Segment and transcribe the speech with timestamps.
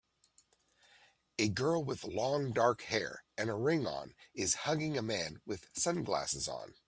[1.37, 5.69] A girl with long dark hair and a ring on is hugging a man with
[5.75, 6.73] sunglasses on